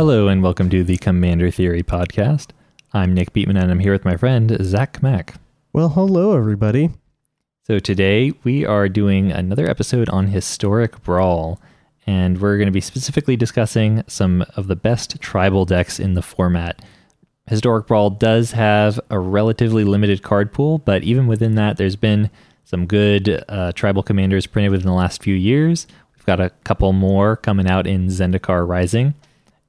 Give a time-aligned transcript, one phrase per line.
[0.00, 2.52] Hello, and welcome to the Commander Theory podcast.
[2.94, 5.34] I'm Nick Beatman, and I'm here with my friend Zach Mack.
[5.74, 6.88] Well, hello, everybody.
[7.66, 11.60] So, today we are doing another episode on Historic Brawl,
[12.06, 16.22] and we're going to be specifically discussing some of the best tribal decks in the
[16.22, 16.80] format.
[17.46, 22.30] Historic Brawl does have a relatively limited card pool, but even within that, there's been
[22.64, 25.86] some good uh, tribal commanders printed within the last few years.
[26.16, 29.12] We've got a couple more coming out in Zendikar Rising.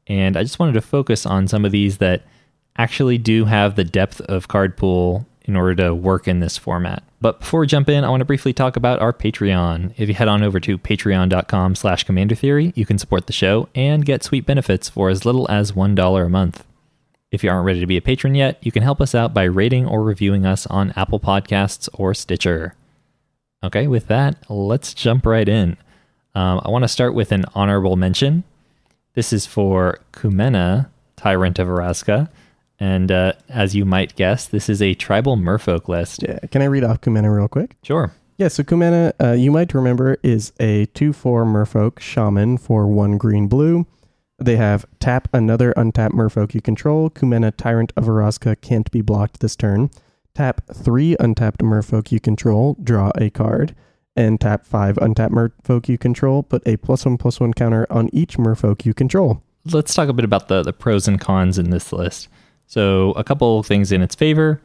[0.08, 2.23] And I just wanted to focus on some of these that
[2.78, 7.04] actually do have the depth of card pool in order to work in this format.
[7.20, 9.94] But before we jump in, I want to briefly talk about our Patreon.
[9.98, 13.70] If you head on over to patreon.com slash commander theory, you can support the show
[13.76, 16.63] and get sweet benefits for as little as $1 a month.
[17.32, 19.44] If you aren't ready to be a patron yet, you can help us out by
[19.44, 22.76] rating or reviewing us on Apple Podcasts or Stitcher.
[23.63, 25.77] Okay, with that, let's jump right in.
[26.34, 28.44] Um, I want to start with an honorable mention.
[29.13, 32.29] This is for Kumena, Tyrant of Orazca.
[32.79, 36.23] And uh, as you might guess, this is a tribal merfolk list.
[36.23, 37.76] Yeah, can I read off Kumena real quick?
[37.84, 38.12] Sure.
[38.37, 43.17] Yeah, so Kumena, uh, you might remember, is a 2 4 merfolk shaman for 1
[43.17, 43.85] green blue.
[44.39, 47.12] They have tap another untapped merfolk you control.
[47.12, 49.91] Kumena, Tyrant of Orazca, can't be blocked this turn.
[50.34, 53.76] Tap 3 untapped merfolk you control, draw a card
[54.15, 56.43] and tap five untap merfolk you control.
[56.43, 59.41] Put a plus one plus one counter on each merfolk you control.
[59.71, 62.27] Let's talk a bit about the, the pros and cons in this list.
[62.65, 64.62] So, a couple things in its favor.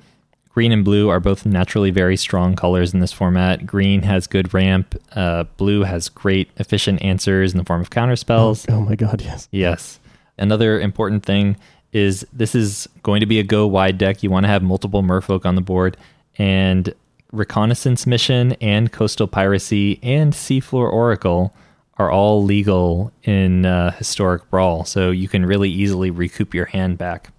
[0.49, 3.67] Green and blue are both naturally very strong colors in this format.
[3.67, 4.95] Green has good ramp.
[5.15, 8.65] Uh, blue has great efficient answers in the form of counter spells.
[8.71, 9.49] Oh, oh my god, yes.
[9.51, 10.01] Yes.
[10.39, 11.57] Another important thing
[11.93, 14.23] is this is going to be a go wide deck.
[14.23, 15.99] You want to have multiple merfolk on the board,
[16.39, 16.95] and
[17.33, 21.55] Reconnaissance Mission and Coastal Piracy and Seafloor Oracle
[21.99, 26.99] are all legal in uh, Historic Brawl, so you can really easily recoup your hand
[26.99, 27.31] back.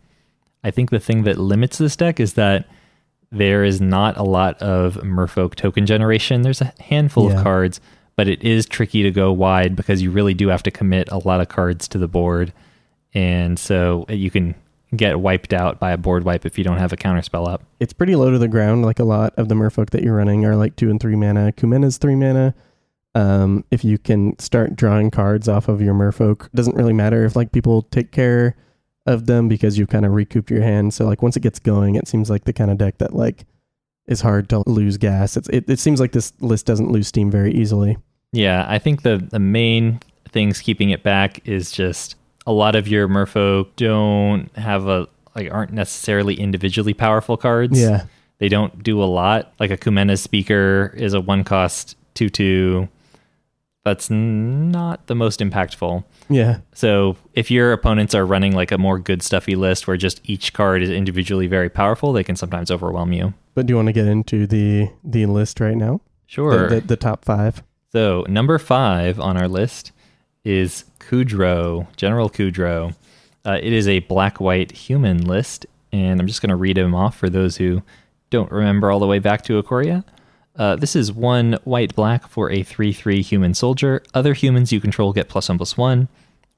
[0.64, 2.68] I think the thing that limits this deck is that
[3.32, 6.42] there is not a lot of Merfolk token generation.
[6.42, 7.38] There's a handful Yeah.
[7.38, 7.80] of cards,
[8.16, 11.20] but it is tricky to go wide because you really do have to commit a
[11.20, 12.52] lot of cards to the board.
[13.14, 14.56] And so you can
[14.96, 17.64] get wiped out by a board wipe if you don't have a counterspell up.
[17.80, 18.86] It's pretty low to the ground.
[18.86, 21.52] Like a lot of the merfolk that you're running are like two and three mana.
[21.52, 22.56] Kumena's three mana.
[23.16, 27.36] Um, if you can start drawing cards off of your merfolk, doesn't really matter if
[27.36, 28.56] like people take care
[29.06, 30.94] of them because you've kind of recoup your hand.
[30.94, 33.46] So like once it gets going, it seems like the kind of deck that like
[34.06, 35.36] is hard to lose gas.
[35.36, 37.98] It's it, it seems like this list doesn't lose steam very easily.
[38.32, 40.00] Yeah, I think the the main
[40.30, 42.16] things keeping it back is just
[42.48, 47.80] a lot of your merfolk don't have a like aren't necessarily individually powerful cards.
[47.80, 48.06] Yeah.
[48.40, 49.54] They don't do a lot.
[49.60, 52.88] Like a Kumena speaker is a one cost two two.
[53.84, 56.04] That's not the most impactful.
[56.30, 56.60] Yeah.
[56.74, 60.54] So if your opponents are running like a more good stuffy list where just each
[60.54, 63.34] card is individually very powerful, they can sometimes overwhelm you.
[63.56, 66.02] But do you want to get into the the list right now?
[66.28, 66.70] Sure.
[66.70, 67.64] The, the, the top five.
[67.92, 69.92] So number five on our list
[70.48, 72.96] is Kudro, General Kudro.
[73.46, 77.18] Uh, it is a black-white human list, and I'm just going to read him off
[77.18, 77.84] for those who
[78.30, 80.06] don't remember all the way back to Ikoria.
[80.56, 84.02] Uh, this is one white black for a 3 3 human soldier.
[84.14, 86.08] Other humans you control get plus 1 plus 1.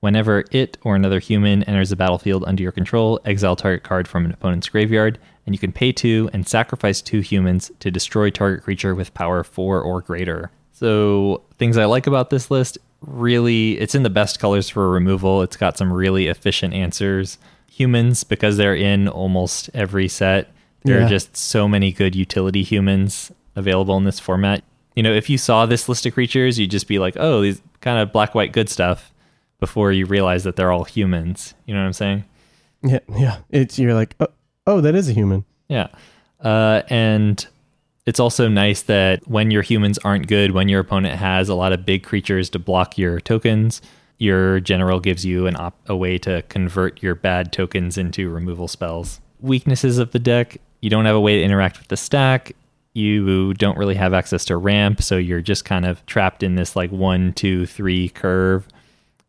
[0.01, 4.23] Whenever it or another human enters the battlefield under your control, exile target card from
[4.23, 8.63] an opponent's graveyard, and you can pay 2 and sacrifice 2 humans to destroy target
[8.63, 10.51] creature with power 4 or greater.
[10.71, 15.41] So, things I like about this list really, it's in the best colors for removal.
[15.41, 17.37] It's got some really efficient answers.
[17.71, 20.51] Humans, because they're in almost every set,
[20.83, 21.05] there Yeah.
[21.05, 24.63] are just so many good utility humans available in this format.
[24.95, 27.61] You know, if you saw this list of creatures, you'd just be like, oh, these
[27.81, 29.13] kind of black, white, good stuff
[29.59, 31.53] before you realize that they're all humans.
[31.65, 32.23] You know what I'm saying?
[32.83, 32.99] Yeah.
[33.17, 33.37] Yeah.
[33.49, 34.27] It's you're like oh,
[34.67, 35.43] oh that is a human.
[35.67, 35.87] Yeah.
[36.41, 37.45] Uh, and
[38.09, 41.71] it's also nice that when your humans aren't good, when your opponent has a lot
[41.71, 43.83] of big creatures to block your tokens,
[44.17, 48.67] your general gives you an op- a way to convert your bad tokens into removal
[48.67, 49.21] spells.
[49.39, 52.53] Weaknesses of the deck you don't have a way to interact with the stack.
[52.93, 56.75] You don't really have access to ramp, so you're just kind of trapped in this
[56.75, 58.67] like one, two, three curve.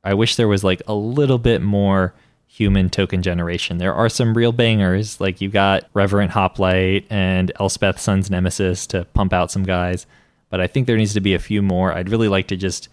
[0.03, 2.15] I wish there was like a little bit more
[2.53, 3.79] human token generation.
[3.79, 9.05] There are some real bangers, like you've got Reverent Hoplite and Elspeth Sun's Nemesis to
[9.15, 10.05] pump out some guys,
[10.49, 11.93] but I think there needs to be a few more.
[11.93, 12.89] I'd really like to just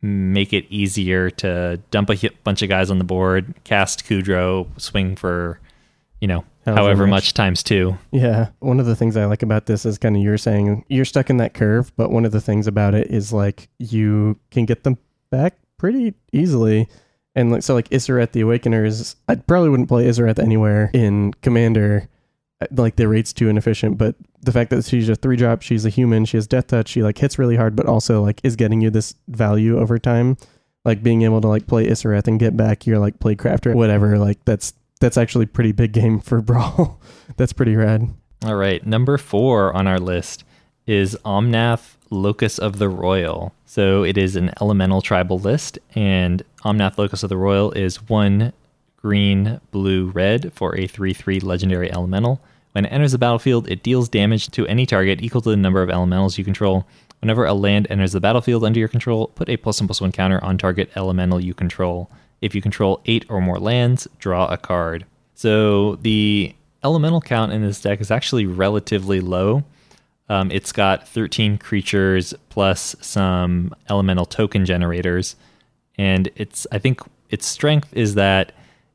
[0.00, 5.16] make it easier to dump a bunch of guys on the board, cast Kudro, swing
[5.16, 5.58] for,
[6.20, 7.24] you know, However however, much.
[7.24, 7.34] much.
[7.34, 7.98] times two.
[8.10, 8.48] Yeah.
[8.60, 11.28] One of the things I like about this is kind of you're saying you're stuck
[11.28, 14.84] in that curve, but one of the things about it is like you can get
[14.84, 14.96] them
[15.30, 16.88] back pretty easily.
[17.34, 22.08] And like so, like Isareth the Awakeners, I probably wouldn't play Isareth anywhere in Commander.
[22.60, 25.84] uh, Like the rate's too inefficient, but the fact that she's a three drop, she's
[25.84, 28.54] a human, she has death touch, she like hits really hard, but also like is
[28.56, 30.36] getting you this value over time.
[30.84, 34.18] Like being able to like play Isareth and get back your like play crafter, whatever.
[34.18, 37.00] Like that's that's actually pretty big game for Brawl.
[37.36, 38.08] that's pretty rad.
[38.44, 40.43] All right, number four on our list
[40.86, 43.52] is Omnath Locus of the Roil.
[43.66, 48.52] So it is an elemental tribal list, and Omnath Locus of the Roil is one
[48.96, 52.40] green, blue, red for a 3 3 legendary elemental.
[52.72, 55.82] When it enters the battlefield, it deals damage to any target equal to the number
[55.82, 56.86] of elementals you control.
[57.20, 60.12] Whenever a land enters the battlefield under your control, put a plus one plus one
[60.12, 62.10] counter on target elemental you control.
[62.40, 65.06] If you control eight or more lands, draw a card.
[65.34, 69.64] So the elemental count in this deck is actually relatively low.
[70.28, 75.36] Um, it's got 13 creatures plus some elemental token generators,
[75.98, 77.00] and it's I think
[77.30, 78.52] its strength is that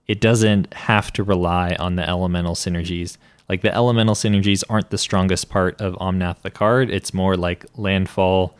[0.08, 3.18] it doesn't have to rely on the elemental synergies.
[3.48, 6.90] Like the elemental synergies aren't the strongest part of Omnath the card.
[6.90, 8.56] It's more like landfall,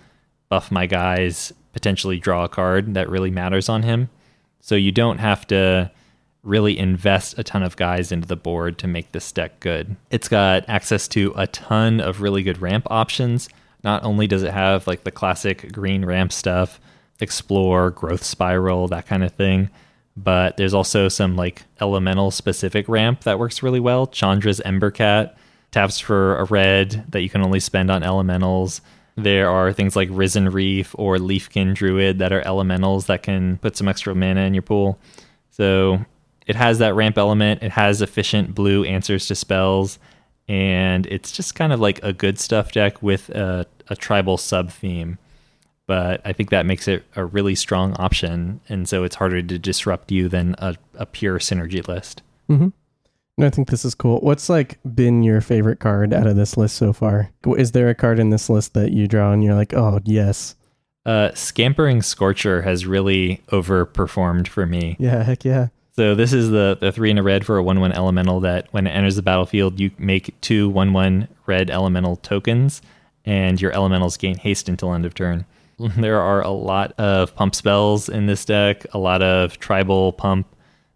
[0.50, 4.10] buff my guys, potentially draw a card that really matters on him.
[4.62, 5.92] So you don't have to
[6.50, 9.96] really invest a ton of guys into the board to make this deck good.
[10.10, 13.48] It's got access to a ton of really good ramp options.
[13.84, 16.82] Not only does it have like the classic green ramp stuff,
[17.20, 19.70] explore, growth spiral, that kind of thing,
[20.18, 24.08] but there's also some like elemental specific ramp that works really well.
[24.08, 25.36] Chandra's Embercat
[25.72, 28.82] taps for a red that you can only spend on elementals.
[29.16, 33.78] There are things like Risen Reef or Leafkin Druid that are elementals that can put
[33.78, 34.98] some extra mana in your pool.
[35.52, 36.06] So
[36.50, 37.62] it has that ramp element.
[37.64, 40.00] It has efficient blue answers to spells,
[40.48, 44.72] and it's just kind of like a good stuff deck with a, a tribal sub
[44.72, 45.18] theme.
[45.86, 49.58] But I think that makes it a really strong option, and so it's harder to
[49.60, 52.22] disrupt you than a, a pure synergy list.
[52.50, 52.70] Mm-hmm.
[53.38, 54.20] No, I think this is cool.
[54.20, 57.32] What's like been your favorite card out of this list so far?
[57.58, 60.56] Is there a card in this list that you draw and you're like, oh yes,
[61.06, 64.96] Uh, Scampering Scorcher has really overperformed for me.
[65.00, 65.70] yeah, heck yeah,
[66.00, 68.70] So this is the the three in a red for a one one elemental that
[68.72, 72.82] when it enters the battlefield, you make two one one red elemental tokens,
[73.26, 75.46] and your elementals gain haste until end of turn.
[75.98, 80.48] There are a lot of pump spells in this deck, a lot of tribal pump,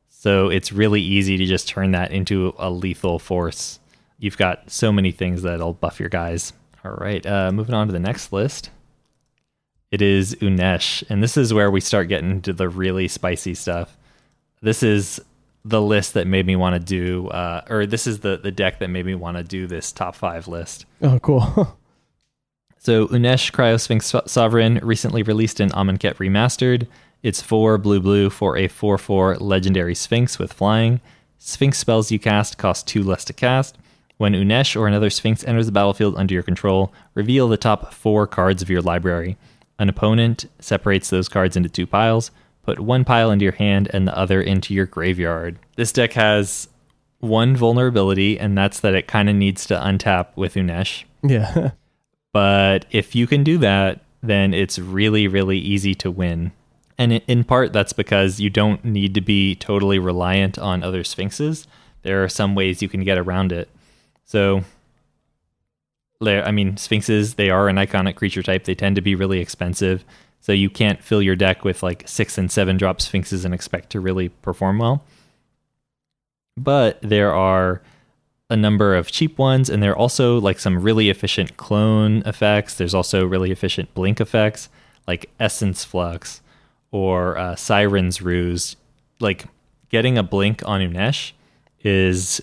[0.07, 3.81] so it's really easy to just turn that into a lethal force.
[4.19, 6.53] You've got so many things that'll buff your guys.
[6.85, 8.69] All right, uh, moving on to the next list.
[9.91, 13.97] It is Unesh, and this is where we start getting into the really spicy stuff
[14.63, 15.21] this is
[15.65, 18.79] the list that made me want to do uh, or this is the the deck
[18.79, 20.85] that made me want to do this top five list.
[21.01, 21.77] Oh cool.
[22.79, 26.87] so unesh criosphinx sovereign recently released in amonkhet remastered.
[27.21, 30.99] It's four blue blue for a 4-4 legendary sphinx with flying.
[31.37, 33.77] Sphinx spells you cast cost two less to cast.
[34.17, 38.27] When unesh or another sphinx enters the battlefield under your control reveal the top four
[38.27, 39.37] cards of your library.
[39.79, 42.31] An opponent separates those cards into two piles
[42.63, 45.59] Put one pile into your hand and the other into your graveyard.
[45.75, 46.67] This deck has
[47.19, 51.03] one vulnerability, and that's that it kind of needs to untap with Unesh.
[51.21, 51.71] yeah,
[52.33, 56.51] But if you can do that, then it's really, really easy to win.
[56.97, 61.67] And in part, that's because you don't need to be totally reliant on other Sphinxes.
[62.01, 63.69] There are some ways you can get around it.
[64.25, 64.63] So,
[66.21, 68.63] I mean, Sphinxes, they are an iconic creature type.
[68.63, 70.03] They tend to be really expensive.
[70.43, 73.91] So you can't fill your deck with like six and seven drop Sphinxes and expect
[73.91, 75.01] to really perform well.
[76.57, 77.81] But there are
[78.49, 82.75] a number of cheap ones, and there are also like some really efficient clone effects.
[82.75, 84.67] There's also really efficient blink effects,
[85.07, 86.41] like Essence Flux
[86.91, 88.75] or uh, Siren's Ruse.
[89.21, 89.45] Like
[89.87, 91.31] getting a blink on Unesh
[91.85, 92.41] is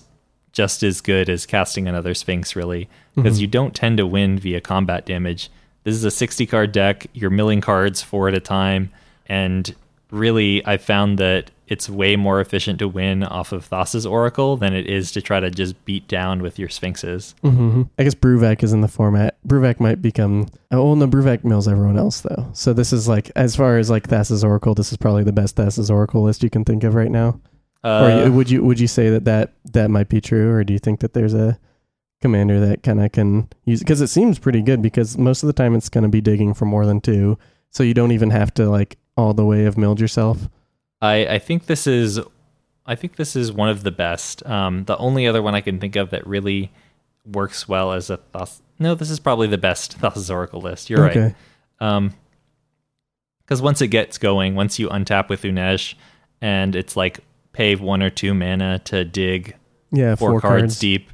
[0.53, 4.63] just as good as casting another Sphinx, really, because you don't tend to win via
[4.63, 5.51] combat damage.
[5.91, 7.09] This is a 60 card deck.
[7.15, 8.93] You're milling cards four at a time.
[9.27, 9.75] And
[10.13, 14.73] really, I found that it's way more efficient to win off of Thassa's Oracle than
[14.73, 17.35] it is to try to just beat down with your Sphinxes.
[17.43, 19.37] hmm I guess Bruvac is in the format.
[19.45, 20.47] Bruvac might become.
[20.71, 22.49] Oh no, Bruvac mills everyone else though.
[22.53, 25.57] So this is like, as far as like Thassa's Oracle, this is probably the best
[25.57, 27.41] Thassa's Oracle list you can think of right now.
[27.83, 30.73] Uh, or would you would you say that that that might be true, or do
[30.73, 31.59] you think that there's a
[32.21, 33.81] commander that kind of can use?
[33.81, 34.83] Because it seems pretty good.
[34.83, 37.39] Because most of the time it's going to be digging for more than two,
[37.71, 40.49] so you don't even have to like all the way have milled yourself.
[41.03, 42.21] I, I think this is
[42.87, 44.45] I think this is one of the best.
[44.47, 46.71] Um, the only other one I can think of that really
[47.25, 50.91] works well as a Thas- no, this is probably the best Thassa's Oracle list.
[50.91, 51.17] You're right.
[51.17, 51.35] okay.
[51.81, 52.13] Um,
[53.45, 55.95] because once it gets going, once you untap with Unesh
[56.41, 57.21] and it's like
[57.53, 59.57] pay one or two mana to dig
[59.91, 60.79] Yeah, four, four, cards, cards.
[60.79, 61.11] deep.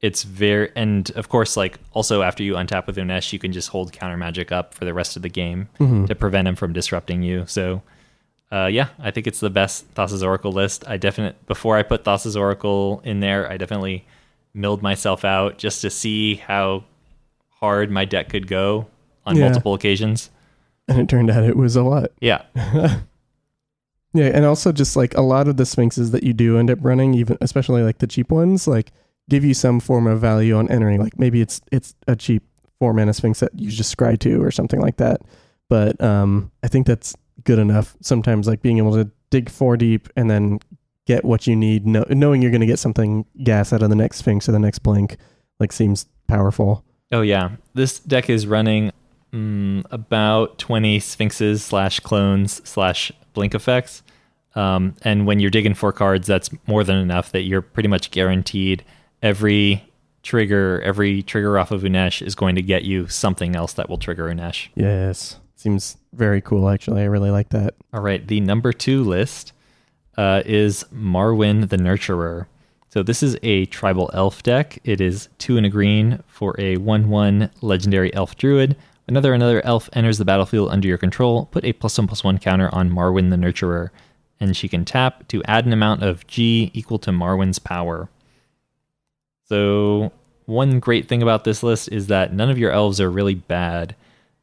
[0.00, 3.68] It's very and of course like also after you untap with Unesh, you can just
[3.70, 6.06] hold counter magic up for the rest of the game Mhm.
[6.06, 7.44] to prevent him from disrupting you.
[7.46, 7.82] So
[8.52, 10.84] uh, yeah, I think it's the best Thassa's Oracle list.
[10.88, 14.06] I definitely before I put Thassa's Oracle in there, I definitely
[14.54, 16.84] milled myself out just to see how
[17.60, 18.86] hard my deck could go
[19.26, 19.46] on Yeah.
[19.46, 20.30] multiple occasions.
[20.86, 22.12] And it turned out it was a lot.
[22.20, 22.42] Yeah.
[24.14, 26.78] Yeah, and also just like a lot of the sphinxes that you do end up
[26.80, 28.90] running, even especially like the cheap ones, like
[29.28, 31.00] give you some form of value on entering.
[31.00, 32.42] Like maybe it's it's a cheap
[32.78, 35.20] four mana sphinx that you just scry to or something like that.
[35.68, 37.96] But um, I think that's good enough.
[38.00, 40.60] Sometimes like being able to dig four deep and then
[41.06, 43.96] get what you need, know, knowing you're going to get something gas out of the
[43.96, 45.16] next sphinx or the next blink,
[45.58, 46.84] like seems powerful.
[47.10, 48.92] Oh yeah, this deck is running
[49.32, 54.02] mm, about twenty sphinxes slash clones slash blink effects,
[54.54, 57.32] um, and when you're digging four cards, that's more than enough.
[57.32, 58.84] That you're pretty much guaranteed
[59.22, 59.84] every
[60.22, 63.98] trigger, every trigger off of Unesh is going to get you something else that will
[63.98, 64.68] trigger Unesh.
[64.74, 66.68] Yes, seems very cool.
[66.68, 67.74] Actually, I really like that.
[67.92, 69.52] All right, the number two list
[70.16, 72.46] uh, is Marwyn the Nurturer.
[72.90, 74.78] So this is a tribal elf deck.
[74.82, 78.76] It is two and a green for a one-one legendary elf druid.
[79.06, 82.38] Another another elf enters the battlefield under your control, put a plus one plus one
[82.38, 83.90] counter on Marwyn the Nurturer,
[84.40, 88.08] and she can tap to add an amount of G equal to Marwyn's power.
[89.48, 90.12] So
[90.46, 93.94] one great thing about this list is that none of your elves are really bad.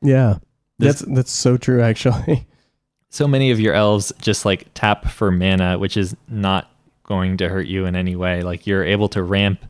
[0.02, 0.36] Yeah,
[0.80, 1.82] This- that's that's so true.
[1.82, 2.46] Actually,
[3.10, 6.70] so many of your elves just like tap for mana, which is not
[7.04, 8.42] going to hurt you in any way.
[8.42, 9.64] Like you're able to ramp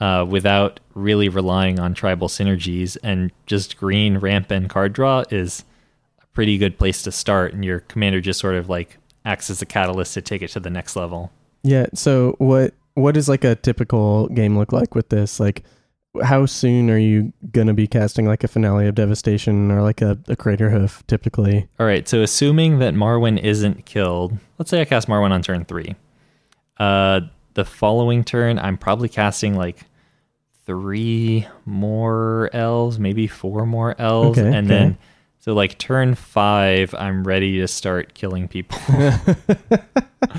[0.00, 5.64] uh, without really relying on tribal synergies, and just green ramp and card draw is
[6.20, 7.54] a pretty good place to start.
[7.54, 10.60] And your commander just sort of like acts as a catalyst to take it to
[10.60, 11.30] the next level.
[11.62, 11.86] Yeah.
[11.94, 15.38] So what what does like a typical game look like with this?
[15.40, 15.62] Like,
[16.22, 20.18] how soon are you gonna be casting like a finale of devastation or like a,
[20.28, 21.02] a crater hoof?
[21.06, 25.42] Typically, All right, so assuming that Marwyn isn't killed, let's say I cast Marwyn on
[25.42, 25.96] turn three.
[26.78, 27.20] Uh,
[27.54, 29.86] the following turn, I'm probably casting like
[30.66, 34.74] three more elves, maybe four more elves, Okay, and okay.
[34.78, 34.98] then
[35.42, 38.78] so like turn five, I'm ready to start killing people.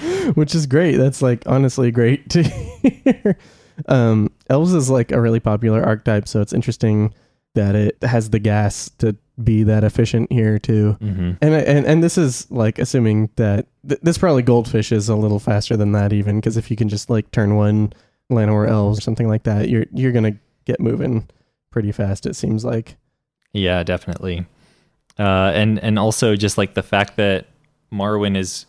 [0.33, 0.95] which is great.
[0.95, 3.37] That's like honestly great to hear.
[3.87, 7.13] Um, elves is like a really popular archetype, so it's interesting
[7.55, 10.93] that it has the gas to be that efficient here too.
[10.93, 15.15] hmm And and and this is like assuming that th- this probably goldfish is a
[15.15, 17.91] little faster than that even because if you can just like turn one
[18.31, 21.27] Llanowar elves or something like that, you're you're gonna get moving
[21.71, 22.25] pretty fast.
[22.25, 22.95] It seems like.
[23.51, 24.45] Yeah, definitely.
[25.19, 27.45] Uh, and and also just like the fact that
[27.91, 28.65] Marwyn is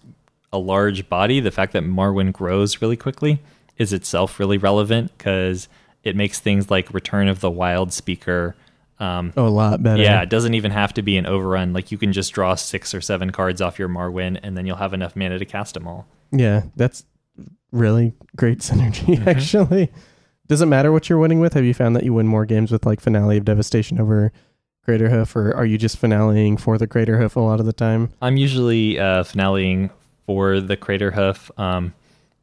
[0.52, 3.40] a large body, the fact that Marwyn grows really quickly
[3.78, 5.68] is itself really relevant because
[6.04, 8.54] it makes things like Return of the Wild Speaker.
[9.00, 10.02] Um, Oh, a lot better.
[10.02, 11.72] yeah, it doesn't even have to be an overrun.
[11.72, 14.76] Like you can just draw six or seven cards off your Marwyn, and then you'll
[14.76, 16.06] have enough mana to cast them all.
[16.30, 17.04] Yeah, that's
[17.72, 19.26] really great synergy, Mhm.
[19.26, 19.90] actually.
[20.46, 21.54] Does it matter what you're winning with?
[21.54, 24.30] Have you found that you win more games with like Finale of Devastation over
[24.84, 27.72] Crater Hoof, or are you just finaleing for the Crater Hoof a lot of the
[27.72, 28.10] time?
[28.20, 29.90] I'm usually uh, finaleing
[30.26, 31.50] for the Crater Hoof.
[31.58, 31.94] Um,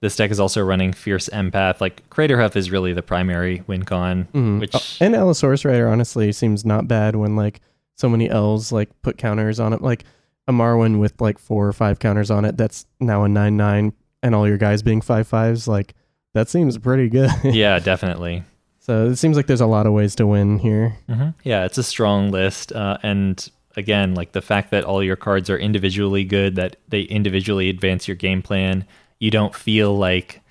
[0.02, 1.80] this deck is also running Fierce Empath.
[1.82, 4.60] Like Crater Hoof is really the primary win con, Mhm.
[4.60, 7.62] which Oh, and Allosaurus Rider honestly seems not bad when like
[7.96, 9.82] so many elves like put counters on it.
[9.84, 10.04] Like
[10.48, 13.94] a Marwyn with like four or five counters on it, that's now a nine nine,
[14.24, 15.94] and all your guys being five fives, like
[16.34, 17.30] that seems pretty good.
[17.44, 18.44] yeah, definitely.
[18.82, 20.98] So it seems like there's a lot of ways to win here.
[21.08, 25.16] hmm Yeah, it's a strong list, uh, and again, like the fact that all your
[25.16, 28.86] cards are individually good, that they individually advance your game plan.
[29.20, 30.42] You don't feel like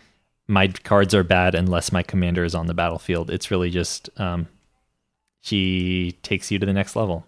[0.48, 3.30] my cards are bad unless my commander is on the battlefield.
[3.30, 4.48] It's really just um,
[5.40, 7.26] she takes you to the next level.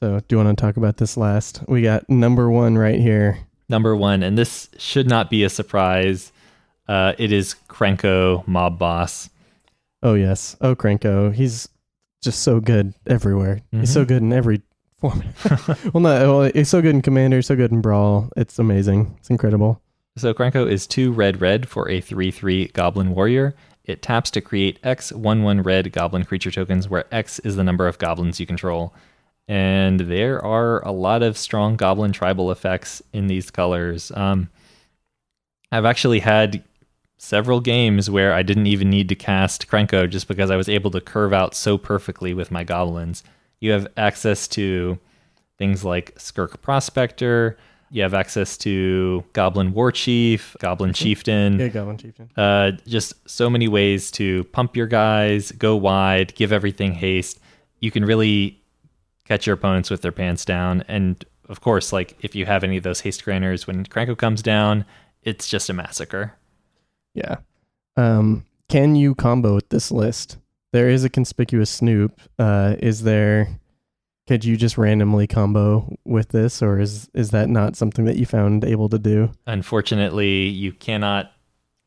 [0.00, 1.62] So do you want to talk about this last?
[1.68, 3.38] We got number one right here.
[3.68, 6.32] Number one, and this should not be a surprise.
[6.86, 9.30] Uh, it is Krenko Mob Boss.
[10.04, 10.56] Oh yes.
[10.60, 11.34] Oh Krenko.
[11.34, 11.68] He's
[12.22, 13.60] just so good everywhere.
[13.72, 14.08] He's so Mhm.
[14.08, 14.62] good in every
[15.00, 15.34] format.
[15.92, 18.28] well not well, he's so good in Commander, so good in Brawl.
[18.36, 19.16] It's amazing.
[19.18, 19.80] It's incredible.
[20.16, 23.54] So Krenko is two red red for a 3 3 Goblin Warrior.
[23.84, 27.64] It taps to create X 1 1 red Goblin creature tokens, where X is the
[27.64, 28.94] number of goblins you control.
[29.48, 34.10] And there are a lot of strong Goblin tribal effects in these colors.
[34.14, 34.48] Um,
[35.70, 36.62] I've actually had
[37.16, 40.90] several games where I didn't even need to cast Krenko just because I was able
[40.92, 43.22] to curve out so perfectly with my goblins.
[43.60, 44.98] You have access to
[45.58, 47.56] things like Skirk Prospector,
[47.90, 51.60] You have access to Goblin War Chief, Goblin Chieftain.
[51.60, 52.28] Yeah, Goblin Chieftain.
[52.36, 57.38] Uh, just so many ways to pump your guys, go wide, give everything haste.
[57.78, 58.60] You can really
[59.24, 60.82] catch your opponents with their pants down.
[60.88, 64.42] And of course, like if you have any of those haste granters, when Krenko comes
[64.42, 64.84] down,
[65.22, 66.34] it's just a massacre.
[67.14, 67.36] Yeah.
[67.96, 70.38] Um, can you combo with this list?
[70.72, 72.20] There is a conspicuous snoop.
[72.38, 73.48] Uh, is there?
[74.26, 78.26] Could you just randomly combo with this, or is is that not something that you
[78.26, 79.30] found able to do?
[79.46, 81.30] Unfortunately, you cannot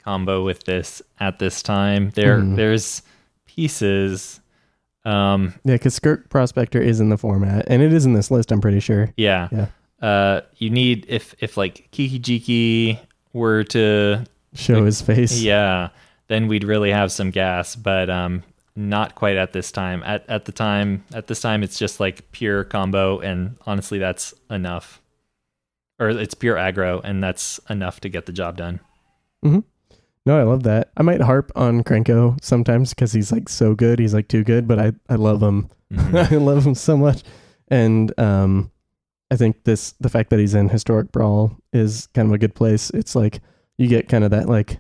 [0.04, 2.12] combo with this at this time.
[2.16, 2.56] There, Hmm.
[2.56, 3.02] there's
[3.46, 4.40] pieces.
[5.04, 8.52] Um, Yeah, because Skirk Prospector is in the format, and it is in this list.
[8.52, 9.12] I'm pretty sure.
[9.18, 9.48] yeah.
[9.52, 9.68] Yeah.
[10.00, 13.00] Uh, you need if if like Kiki Jiki
[13.34, 14.24] were to
[14.58, 15.40] Show his face.
[15.42, 15.90] Yeah,
[16.28, 18.44] then we'd really have some gas, but um,
[18.76, 20.04] not quite at this time.
[20.04, 24.34] At at the time, at this time, it's just like pure combo, and honestly, that's
[24.50, 25.02] enough.
[26.00, 28.80] Or it's pure aggro, and that's enough to get the job done.
[29.44, 29.60] Mm-hmm.
[30.28, 30.92] No, I love that.
[30.98, 33.98] I might harp on Krenko sometimes because he's like so good.
[33.98, 35.70] He's like too good, but I I love him.
[35.94, 36.32] Mhm.
[36.32, 37.24] I love him so much.
[37.70, 38.70] And um
[39.32, 42.56] I think this the fact that he's in historic brawl is kind of a good
[42.56, 42.90] place.
[42.90, 43.40] It's like
[43.78, 44.80] you get kind of that like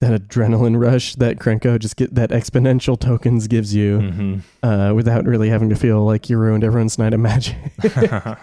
[0.00, 4.40] that adrenaline rush that Krenko just get that exponential tokens gives you Mhm.
[4.62, 7.56] uh without really having to feel like you ruined everyone's night of magic.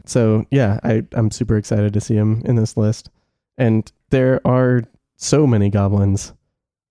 [0.04, 3.10] so yeah, I, I'm super excited to see him in this list.
[3.58, 4.82] And there are
[5.16, 6.32] so many goblins.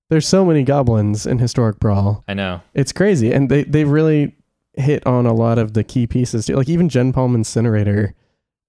[0.10, 2.24] There's so many goblins in Historic Brawl.
[2.27, 2.62] I know.
[2.74, 3.32] It's crazy.
[3.32, 4.36] And they, they really
[4.74, 6.46] hit on a lot of the key pieces.
[6.48, 6.56] too.
[6.56, 8.13] Like even Gempalm Incinerator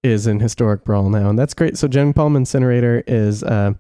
[0.03, 1.29] is in Historic Brawl now.
[1.31, 1.77] And that's great.
[1.77, 3.73] So Gempalm Incinerator is uh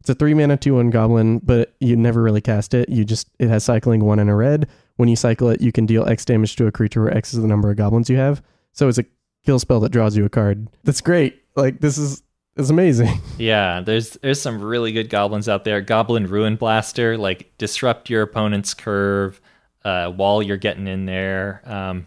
[0.00, 2.88] it's a three mana two one goblin, but you never really cast it.
[2.88, 4.68] You just it has cycling one and a red.
[4.96, 7.40] When you cycle it, you can deal X damage to a creature where X is
[7.40, 8.42] the number of goblins you have.
[8.72, 9.04] So it's a
[9.46, 10.68] kill spell that draws you a card.
[10.84, 11.42] That's great.
[11.56, 12.22] Like this is
[12.56, 13.20] is amazing.
[13.38, 15.80] Yeah, there's there's some really good goblins out there.
[15.80, 19.40] Goblin Ruin Blaster, like disrupt your opponent's curve
[19.84, 21.62] uh, while you're getting in there.
[21.64, 22.06] Um,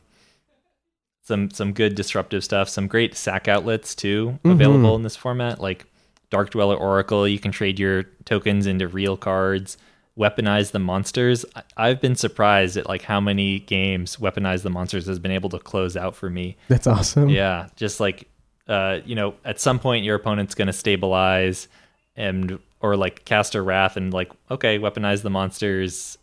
[1.28, 2.70] some some good disruptive stuff.
[2.70, 4.52] Some great sack outlets too Mhm.
[4.54, 5.86] available in this format, like
[6.30, 7.28] Dark Dweller Oracle.
[7.28, 9.78] You can trade your tokens into real cards.
[10.18, 11.46] Weaponize the monsters.
[11.78, 15.60] I've been surprised at like how many games Weaponize the monsters has been able to
[15.60, 16.58] close out for me.
[16.70, 17.30] That's awesome.
[17.30, 18.28] Yeah, just like
[18.68, 21.68] uh, you know, at some point your opponent's going to stabilize
[22.16, 26.18] and or like cast a wrath and like okay, weaponize the monsters.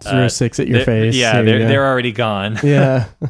[0.00, 1.14] Throw Uh, six at your face.
[1.14, 2.58] Yeah, they're they're already gone.
[2.62, 3.06] yeah.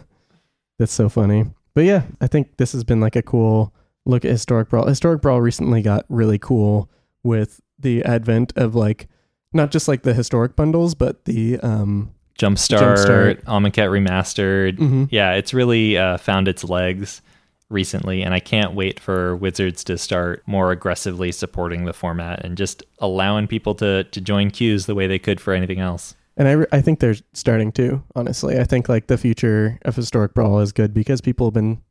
[0.79, 1.47] That's so funny.
[1.75, 3.75] But yeah, I think this has been like a cool
[4.07, 4.87] look at Historic Brawl.
[4.87, 6.91] Historic Brawl recently got really cool
[7.23, 9.09] with the advent of like
[9.53, 13.43] not just like the historic bundles, but the um Jumpstart, Jumpstart.
[13.91, 14.79] Remastered.
[14.79, 15.09] mhm.
[15.11, 17.21] Yeah, it's really uh, found its legs
[17.69, 22.57] recently, and I can't wait for Wizards to start more aggressively supporting the format and
[22.57, 26.15] just allowing people to to join queues the way they could for anything else.
[26.39, 28.59] And I, re- I think they're starting to, honestly.
[28.59, 31.83] I think like the future of Historic Brawl is good because people have been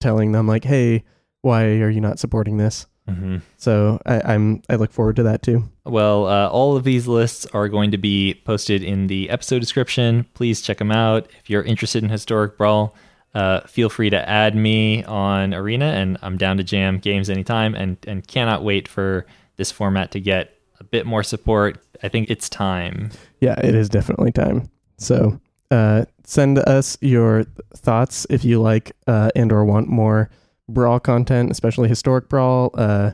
[0.00, 1.04] telling them like, hey,
[1.42, 2.86] why are you not supporting this?
[3.06, 5.68] hmm So I, I'm I look forward to that too.
[5.84, 10.24] Well, uh, all of these lists are going to be posted in the episode description.
[10.32, 11.28] Please check them out.
[11.40, 12.94] If you're interested in Historic Brawl,
[13.34, 17.74] uh, feel free to add me on Arena, and I'm down to jam games anytime.
[17.74, 21.82] And and cannot wait for this format to get a bit more support.
[22.02, 23.10] I think it's time.
[23.40, 24.68] Yeah, it is definitely time.
[24.98, 27.44] So uh, send us your
[27.76, 30.30] thoughts if you like uh, and or want more
[30.68, 32.70] brawl content, especially historic brawl.
[32.74, 33.12] Uh,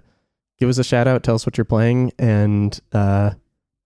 [0.59, 3.31] give us a shout out, tell us what you're playing, and uh,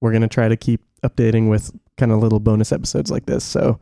[0.00, 3.44] we're gonna try to keep updating with kind of little bonus episodes like this.
[3.44, 3.78] So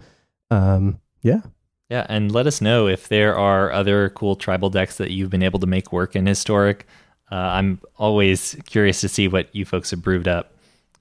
[0.50, 1.40] um, yeah,
[1.88, 5.42] Yeah, and let us know if there are other cool tribal decks that you've been
[5.42, 6.86] able to make work in Historic.
[7.32, 10.52] Uh, I'm always curious to see what you folks have brewed up.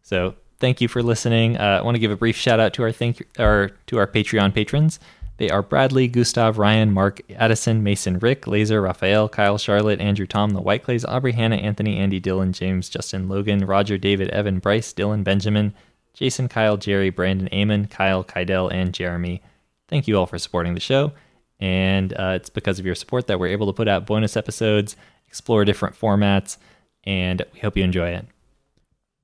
[0.02, 1.58] So thank you for listening.
[1.58, 4.08] Uh, I want to give a brief shout out to our thank or to our
[4.08, 4.98] Patreon patrons.
[5.36, 10.52] They are Bradley, Gustav, Ryan, Mark, Addison, Mason, Rick, Laser, Raphael, Kyle, Charlotte, Andrew, Tom,
[10.52, 14.94] the White Clays, Aubrey, Hannah, Anthony, Andy, Dylan, James, Justin, Logan, Roger, David, Evan, Bryce,
[14.94, 15.74] Dylan, Benjamin,
[16.14, 19.42] Jason, Kyle, Jerry, Brandon, Amon, Kyle, Kydell, and Jeremy.
[19.90, 21.12] Thank you all for supporting the show.
[21.60, 24.96] And uh, it's because of your support that we're able to put out bonus episodes,
[25.32, 26.58] explore different formats,
[27.06, 28.26] and we hope you enjoy it.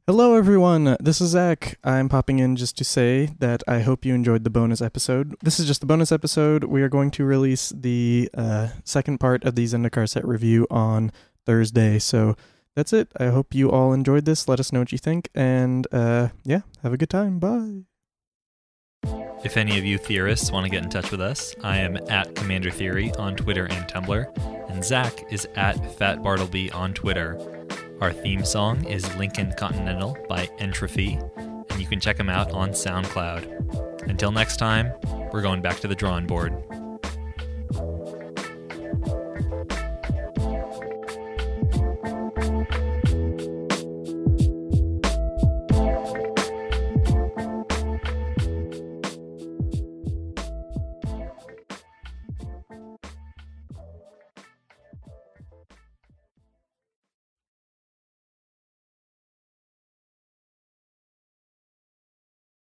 [0.07, 0.95] Hello, everyone.
[1.01, 1.77] This is Zach.
[1.83, 5.35] I'm popping in just to say that I hope you enjoyed the bonus episode.
[5.43, 6.63] This is just the bonus episode.
[6.63, 11.11] We are going to release the uh, second part of the Zendikar set review on
[11.45, 11.99] Thursday.
[11.99, 12.37] So
[12.73, 13.11] that's it.
[13.19, 14.47] I hope you all enjoyed this.
[14.47, 15.27] Let us know what you think.
[15.35, 17.37] And uh, yeah, have a good time.
[17.37, 17.83] Bye.
[19.43, 22.33] If any of you theorists want to get in touch with us, I am at
[22.33, 27.35] Commander Theory on Twitter and Tumblr, And Zach is at Fat Bartleby on Twitter.
[27.99, 32.69] Our theme song is Lincoln Continental by Entropy, and you can check them out on
[32.69, 34.03] SoundCloud.
[34.07, 34.91] Until next time,
[35.33, 36.53] we're going back to the drawing board.